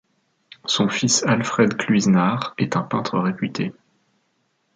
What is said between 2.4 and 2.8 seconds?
est